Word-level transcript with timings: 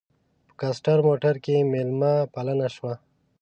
په 0.47 0.53
کاسټر 0.59 0.97
موټر 1.07 1.35
کې 1.43 1.55
مېلمه 1.71 2.13
پالنه 2.33 2.67
شوه. 2.75 2.93